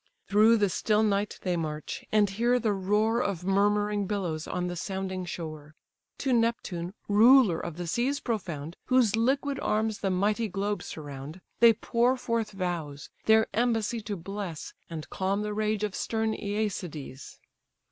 Through 0.27 0.57
the 0.57 0.67
still 0.69 1.03
night 1.03 1.37
they 1.43 1.55
march, 1.55 2.03
and 2.11 2.27
hear 2.27 2.57
the 2.57 2.73
roar 2.73 3.21
Of 3.21 3.43
murmuring 3.45 4.07
billows 4.07 4.47
on 4.47 4.65
the 4.65 4.75
sounding 4.75 5.25
shore. 5.25 5.75
To 6.17 6.33
Neptune, 6.33 6.95
ruler 7.07 7.59
of 7.59 7.77
the 7.77 7.85
seas 7.85 8.19
profound, 8.19 8.77
Whose 8.85 9.15
liquid 9.15 9.59
arms 9.59 9.99
the 9.99 10.09
mighty 10.09 10.47
globe 10.47 10.81
surround, 10.81 11.39
They 11.59 11.73
pour 11.73 12.17
forth 12.17 12.49
vows, 12.49 13.11
their 13.25 13.45
embassy 13.53 14.01
to 14.01 14.17
bless, 14.17 14.73
And 14.89 15.07
calm 15.11 15.43
the 15.43 15.53
rage 15.53 15.83
of 15.83 15.93
stern 15.93 16.33
Æacides. 16.33 17.37